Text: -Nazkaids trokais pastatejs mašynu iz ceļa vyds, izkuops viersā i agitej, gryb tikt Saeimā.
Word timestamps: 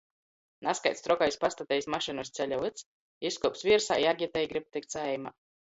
-Nazkaids 0.67 1.03
trokais 1.07 1.37
pastatejs 1.43 1.89
mašynu 1.95 2.25
iz 2.29 2.33
ceļa 2.39 2.59
vyds, 2.65 2.87
izkuops 3.31 3.65
viersā 3.71 4.03
i 4.05 4.11
agitej, 4.15 4.53
gryb 4.55 4.71
tikt 4.79 4.99
Saeimā. 4.99 5.39